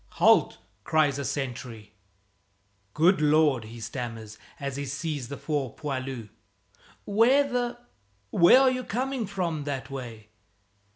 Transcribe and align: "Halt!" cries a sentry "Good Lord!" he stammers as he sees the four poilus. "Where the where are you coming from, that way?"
"Halt!" 0.13 0.57
cries 0.83 1.19
a 1.19 1.23
sentry 1.23 1.93
"Good 2.95 3.21
Lord!" 3.21 3.65
he 3.65 3.79
stammers 3.79 4.39
as 4.59 4.75
he 4.75 4.83
sees 4.87 5.27
the 5.27 5.37
four 5.37 5.75
poilus. 5.75 6.29
"Where 7.05 7.47
the 7.47 7.77
where 8.31 8.61
are 8.61 8.71
you 8.71 8.83
coming 8.83 9.27
from, 9.27 9.63
that 9.65 9.91
way?" 9.91 10.29